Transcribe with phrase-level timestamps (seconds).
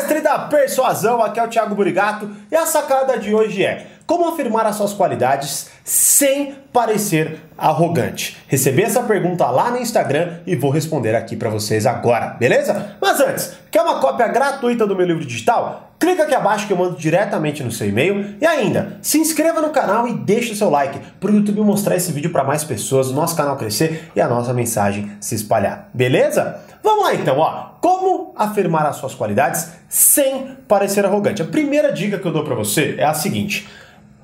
[0.00, 4.26] mestre da persuasão, aqui é o Thiago Burigato e a sacada de hoje é como
[4.28, 8.38] afirmar as suas qualidades sem parecer arrogante.
[8.48, 12.96] Recebi essa pergunta lá no Instagram e vou responder aqui para vocês agora, beleza?
[13.00, 15.92] Mas antes, quer uma cópia gratuita do meu livro digital?
[16.00, 19.68] Clica aqui abaixo que eu mando diretamente no seu e-mail e ainda, se inscreva no
[19.68, 23.08] canal e deixe o seu like para o YouTube mostrar esse vídeo para mais pessoas,
[23.08, 26.58] o nosso canal crescer e a nossa mensagem se espalhar, beleza?
[26.82, 27.69] Vamos lá então, ó.
[27.80, 31.42] Como afirmar as suas qualidades sem parecer arrogante?
[31.42, 33.66] A primeira dica que eu dou para você é a seguinte: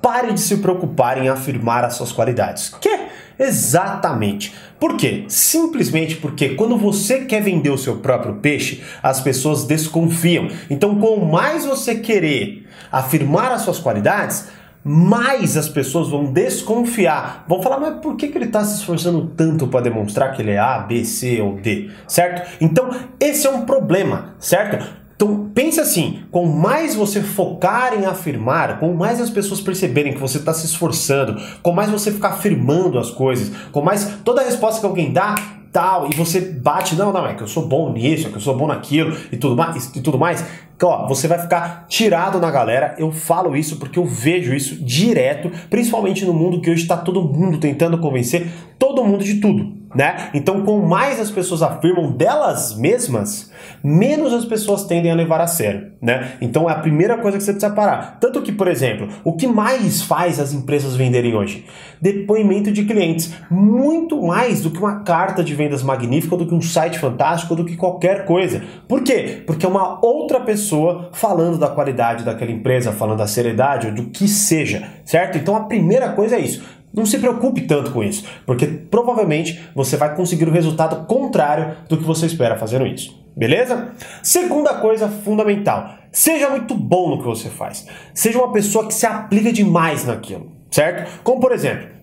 [0.01, 2.69] Pare de se preocupar em afirmar as suas qualidades.
[2.69, 3.07] Que?
[3.39, 4.53] Exatamente.
[4.79, 5.25] Por quê?
[5.27, 10.49] Simplesmente porque quando você quer vender o seu próprio peixe, as pessoas desconfiam.
[10.69, 14.47] Então, quanto mais você querer afirmar as suas qualidades,
[14.87, 17.43] mais as pessoas vão desconfiar.
[17.47, 20.51] Vão falar, mas por que, que ele está se esforçando tanto para demonstrar que ele
[20.51, 21.89] é A, B, C ou D?
[22.07, 22.49] Certo?
[22.61, 24.97] Então, esse é um problema, certo?
[25.17, 30.19] Então pense assim, com mais você focar em afirmar, com mais as pessoas perceberem que
[30.19, 34.45] você está se esforçando, com mais você ficar afirmando as coisas, com mais toda a
[34.45, 35.33] resposta que alguém dá,
[35.71, 38.41] tal, e você bate, não, não, é que eu sou bom nisso, é que eu
[38.41, 40.43] sou bom naquilo e tudo mais, e tudo mais,
[40.75, 42.95] então, ó, você vai ficar tirado na galera.
[42.99, 47.23] Eu falo isso porque eu vejo isso direto, principalmente no mundo que hoje está todo
[47.23, 50.29] mundo tentando convencer todo mundo de tudo né?
[50.33, 53.51] Então, com mais as pessoas afirmam delas mesmas,
[53.83, 56.33] menos as pessoas tendem a levar a sério, né?
[56.41, 58.17] Então, é a primeira coisa que você precisa parar.
[58.19, 61.65] Tanto que, por exemplo, o que mais faz as empresas venderem hoje?
[62.01, 63.33] Depoimento de clientes.
[63.49, 67.65] Muito mais do que uma carta de vendas magnífica, do que um site fantástico, do
[67.65, 68.61] que qualquer coisa.
[68.87, 69.43] Por quê?
[69.45, 74.05] Porque é uma outra pessoa falando da qualidade daquela empresa, falando da seriedade ou do
[74.09, 75.37] que seja, certo?
[75.37, 79.95] Então, a primeira coisa é isso não se preocupe tanto com isso, porque provavelmente você
[79.95, 83.15] vai conseguir o resultado contrário do que você espera fazendo isso.
[83.35, 83.91] Beleza?
[84.23, 87.85] Segunda coisa fundamental: seja muito bom no que você faz.
[88.13, 91.21] Seja uma pessoa que se aplica demais naquilo, certo?
[91.23, 91.97] Como por exemplo,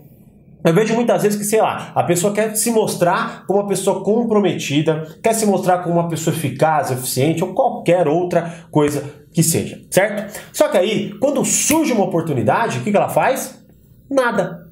[0.65, 4.03] eu vejo muitas vezes que, sei lá, a pessoa quer se mostrar como uma pessoa
[4.03, 9.83] comprometida, quer se mostrar como uma pessoa eficaz, eficiente ou qualquer outra coisa que seja,
[9.91, 10.41] certo?
[10.55, 13.63] Só que aí, quando surge uma oportunidade, o que, ela faz?
[14.11, 14.64] Nada.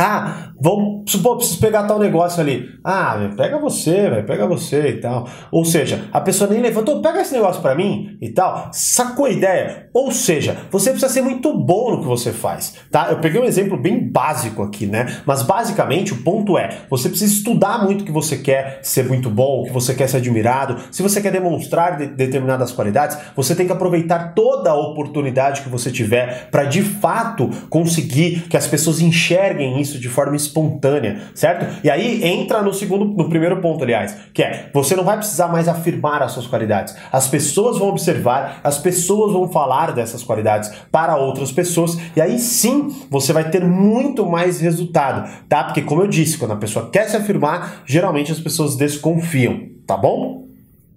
[0.00, 2.68] Ah, vamos, pô, preciso pegar tal negócio ali.
[2.84, 5.28] Ah, pega você, véio, pega você e tal.
[5.50, 8.70] Ou seja, a pessoa nem levantou, pega esse negócio para mim e tal.
[8.72, 9.88] Sacou a ideia?
[9.92, 13.08] Ou seja, você precisa ser muito bom no que você faz, tá?
[13.10, 15.20] Eu peguei um exemplo bem básico aqui, né?
[15.26, 19.28] Mas basicamente o ponto é, você precisa estudar muito o que você quer ser muito
[19.28, 20.76] bom, o que você quer ser admirado.
[20.92, 25.68] Se você quer demonstrar de determinadas qualidades, você tem que aproveitar toda a oportunidade que
[25.68, 31.20] você tiver para de fato conseguir que as pessoas enxerguem isso isso de forma espontânea,
[31.34, 31.66] certo?
[31.82, 35.48] E aí entra no segundo, no primeiro ponto, aliás, que é você não vai precisar
[35.48, 36.94] mais afirmar as suas qualidades.
[37.10, 42.38] As pessoas vão observar, as pessoas vão falar dessas qualidades para outras pessoas, e aí
[42.38, 45.64] sim você vai ter muito mais resultado, tá?
[45.64, 49.96] Porque, como eu disse, quando a pessoa quer se afirmar, geralmente as pessoas desconfiam, tá
[49.96, 50.48] bom?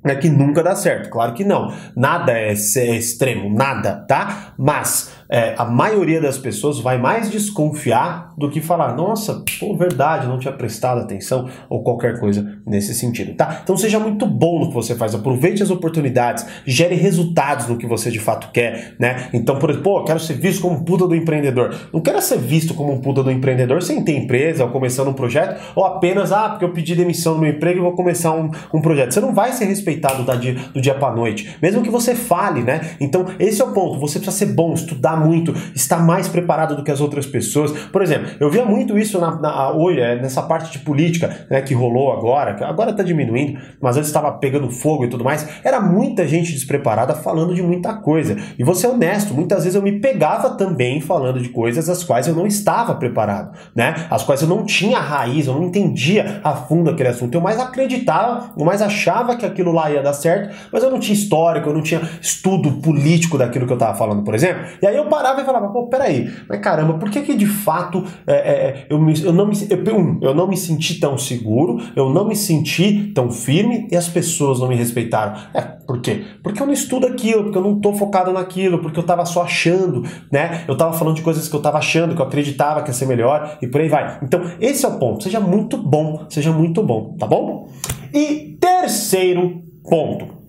[0.03, 1.72] É que nunca dá certo, claro que não.
[1.96, 4.53] Nada é, é extremo, nada, tá?
[4.57, 10.28] Mas é, a maioria das pessoas vai mais desconfiar do que falar, nossa, pô, verdade,
[10.28, 13.62] não tinha prestado atenção ou qualquer coisa nesse sentido, tá?
[13.64, 17.88] Então seja muito bom no que você faz, aproveite as oportunidades, gere resultados no que
[17.88, 19.30] você de fato quer, né?
[19.31, 21.74] Então, por exemplo, pô, quero ser visto como um puta do empreendedor.
[21.94, 25.13] Não quero ser visto como um puta do empreendedor sem ter empresa ou começando um
[25.13, 28.52] projeto, ou apenas, ah, porque eu pedi demissão no meu emprego e vou começar um,
[28.74, 29.13] um projeto.
[29.13, 32.63] Você não vai ser respeitado da dia, do dia para noite, mesmo que você fale,
[32.63, 32.96] né?
[33.00, 36.83] Então, esse é o ponto, você precisa ser bom, estudar muito, está mais preparado do
[36.83, 37.71] que as outras pessoas.
[37.71, 41.61] Por exemplo, eu via muito isso na, na hoje, é, nessa parte de política né,
[41.61, 45.47] que rolou agora, que agora está diminuindo, mas antes estava pegando fogo e tudo mais.
[45.63, 48.37] Era muita gente despreparada falando de muita coisa.
[48.57, 52.27] E vou ser honesto, muitas vezes eu me pegava também falando de coisas as quais
[52.27, 54.07] eu não estava preparado, né?
[54.09, 57.33] As quais eu não tinha raiz, eu não entendia a fundo aquele assunto.
[57.35, 60.99] Eu mais acreditava, eu mais achava que aquilo lá ia dar certo, mas eu não
[60.99, 64.63] tinha histórico, eu não tinha estudo político daquilo que eu estava falando, por exemplo.
[64.81, 68.06] E aí eu parava e falava, pô, peraí, mas caramba, por que que de fato
[68.25, 72.10] é, é, eu, me, eu, não me, eu, eu não me senti tão seguro, eu
[72.10, 75.34] não me senti tão firme e as pessoas não me respeitaram?
[75.54, 76.24] É, por quê?
[76.42, 79.44] Porque eu não estudo aquilo, porque eu não estou focado naquilo, porque eu estava só
[79.44, 80.63] achando, né?
[80.66, 83.06] Eu estava falando de coisas que eu estava achando, que eu acreditava que ia ser
[83.06, 84.19] melhor e por aí vai.
[84.24, 85.24] Então, esse é o ponto.
[85.24, 87.68] Seja muito bom, seja muito bom, tá bom?
[88.13, 90.40] E terceiro ponto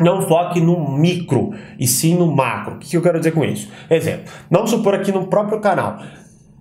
[0.00, 2.76] não foque no micro e sim no macro.
[2.76, 3.68] O que eu quero dizer com isso?
[3.90, 5.98] Exemplo, vamos supor aqui no próprio canal.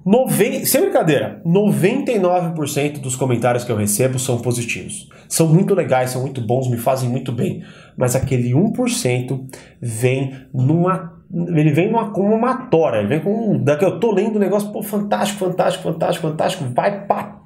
[0.05, 0.63] Noven...
[0.65, 5.09] Sem brincadeira, 99% dos comentários que eu recebo são positivos.
[5.27, 7.63] São muito legais, são muito bons, me fazem muito bem.
[7.97, 9.43] Mas aquele 1%
[9.81, 11.14] vem numa.
[11.35, 13.57] Ele vem numa, com uma tora, ele vem com.
[13.61, 17.41] Daqui eu tô lendo um negócio, pô, fantástico, fantástico, fantástico, fantástico, vai pra.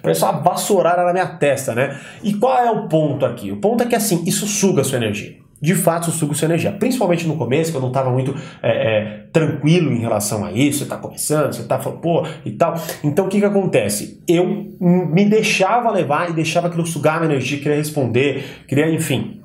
[0.00, 1.98] Parece uma vassourada na minha testa, né?
[2.22, 3.50] E qual é o ponto aqui?
[3.50, 6.72] O ponto é que assim, isso suga a sua energia de fato suga sua energia.
[6.72, 10.78] Principalmente no começo, que eu não estava muito é, é, tranquilo em relação a isso,
[10.78, 12.74] você está começando, você está falando, pô, e tal.
[13.04, 14.22] Então o que que acontece?
[14.26, 14.46] Eu
[14.80, 19.39] me deixava levar e deixava aquilo sugar minha energia, queria responder, queria, enfim,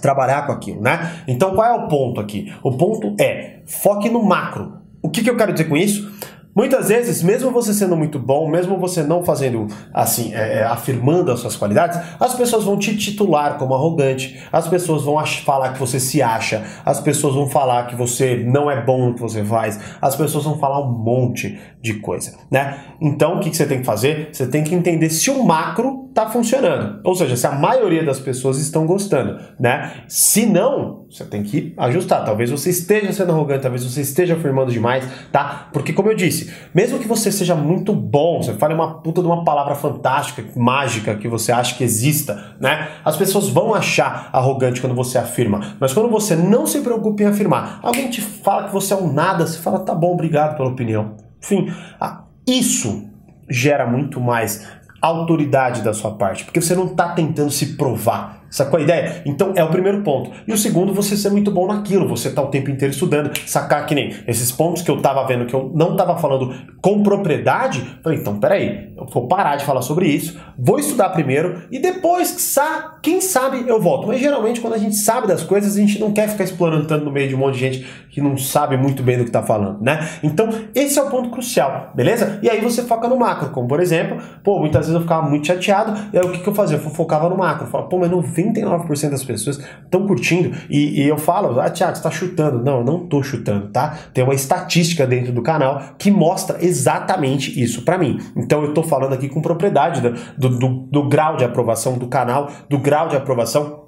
[0.00, 1.22] trabalhar com aquilo, né?
[1.26, 2.52] Então qual é o ponto aqui?
[2.62, 4.78] O ponto é, foque no macro.
[5.02, 6.10] O que, que eu quero dizer com isso?
[6.56, 11.30] Muitas vezes, mesmo você sendo muito bom, mesmo você não fazendo assim, é, é, afirmando
[11.30, 15.78] as suas qualidades, as pessoas vão te titular como arrogante, as pessoas vão falar que
[15.78, 19.44] você se acha, as pessoas vão falar que você não é bom no que você
[19.44, 22.78] faz, as pessoas vão falar um monte de coisa, né?
[23.02, 24.30] Então, o que, que você tem que fazer?
[24.32, 28.18] Você tem que entender se o macro está funcionando, ou seja, se a maioria das
[28.18, 30.04] pessoas estão gostando, né?
[30.08, 32.24] Se não, você tem que ajustar.
[32.24, 35.68] Talvez você esteja sendo arrogante, talvez você esteja afirmando demais, tá?
[35.74, 39.26] Porque, como eu disse, mesmo que você seja muito bom, você fale uma puta de
[39.26, 42.88] uma palavra fantástica, mágica, que você acha que exista, né?
[43.04, 45.76] As pessoas vão achar arrogante quando você afirma.
[45.78, 49.12] Mas quando você não se preocupa em afirmar, alguém te fala que você é um
[49.12, 51.14] nada, você fala, tá bom, obrigado pela opinião.
[51.42, 51.70] Enfim,
[52.00, 53.04] ah, isso
[53.50, 54.66] gera muito mais
[55.06, 58.35] autoridade da sua parte, porque você não está tentando se provar.
[58.50, 59.22] Sacou a ideia?
[59.24, 60.30] Então é o primeiro ponto.
[60.46, 63.86] E o segundo, você ser muito bom naquilo, você tá o tempo inteiro estudando, sacar
[63.86, 67.98] que nem esses pontos que eu tava vendo que eu não tava falando com propriedade.
[68.02, 72.56] Falei, então peraí, eu vou parar de falar sobre isso, vou estudar primeiro e depois,
[73.02, 74.06] quem sabe, eu volto.
[74.06, 77.04] Mas geralmente, quando a gente sabe das coisas, a gente não quer ficar explorando tanto
[77.04, 79.42] no meio de um monte de gente que não sabe muito bem do que tá
[79.42, 80.08] falando, né?
[80.22, 82.38] Então, esse é o ponto crucial, beleza?
[82.42, 85.46] E aí você foca no macro, como por exemplo, pô, muitas vezes eu ficava muito
[85.46, 86.78] chateado, e aí o que, que eu fazia?
[86.78, 90.56] Eu focava no macro, eu falava, pô, mas não 99% das pessoas estão curtindo.
[90.68, 92.62] E, e, eu falo, ah, Thiago, você está chutando.
[92.62, 93.96] Não, eu não estou chutando, tá?
[94.12, 98.18] Tem uma estatística dentro do canal que mostra exatamente isso para mim.
[98.36, 102.08] Então eu estou falando aqui com propriedade do, do, do, do grau de aprovação do
[102.08, 103.85] canal, do grau de aprovação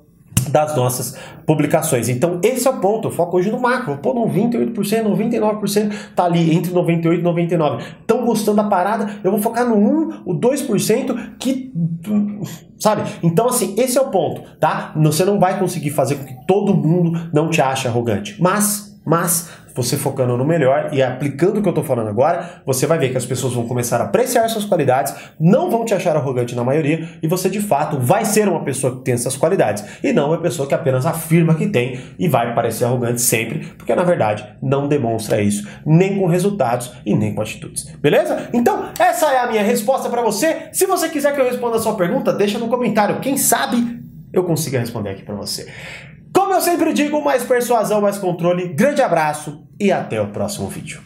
[0.51, 2.09] das nossas publicações.
[2.09, 3.09] Então, esse é o ponto.
[3.09, 3.99] Eu foco hoje no macro.
[3.99, 7.85] Pô, 98%, 99% tá ali entre 98 e 99.
[8.01, 9.17] Estão gostando da parada?
[9.23, 11.73] Eu vou focar no 1, o 2% que
[12.79, 13.03] sabe?
[13.23, 14.93] Então assim, esse é o ponto, tá?
[14.97, 18.41] Você não vai conseguir fazer com que todo mundo não te ache arrogante.
[18.41, 22.85] Mas, mas você focando no melhor e aplicando o que eu estou falando agora, você
[22.85, 26.17] vai ver que as pessoas vão começar a apreciar suas qualidades, não vão te achar
[26.17, 29.85] arrogante na maioria e você de fato vai ser uma pessoa que tem essas qualidades
[30.03, 33.95] e não uma pessoa que apenas afirma que tem e vai parecer arrogante sempre, porque
[33.95, 37.85] na verdade não demonstra isso, nem com resultados e nem com atitudes.
[38.03, 38.49] Beleza?
[38.53, 40.69] Então, essa é a minha resposta para você.
[40.73, 43.21] Se você quiser que eu responda a sua pergunta, deixa no comentário.
[43.21, 44.03] Quem sabe
[44.33, 45.69] eu consiga responder aqui para você.
[46.33, 48.69] Como eu sempre digo, mais persuasão, mais controle.
[48.69, 51.01] Grande abraço e até o próximo vídeo.